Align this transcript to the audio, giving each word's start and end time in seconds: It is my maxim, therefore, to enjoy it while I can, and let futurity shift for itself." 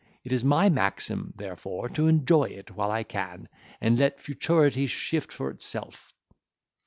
It 0.23 0.31
is 0.31 0.43
my 0.43 0.67
maxim, 0.67 1.31
therefore, 1.35 1.87
to 1.89 2.07
enjoy 2.07 2.45
it 2.45 2.71
while 2.71 2.89
I 2.89 3.03
can, 3.03 3.47
and 3.79 3.99
let 3.99 4.19
futurity 4.19 4.87
shift 4.87 5.31
for 5.31 5.51
itself." 5.51 6.11